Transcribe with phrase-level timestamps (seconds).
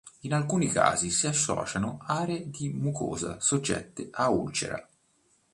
[0.21, 4.83] In alcuni casi si associano aree di mucosa soggette a ulcera.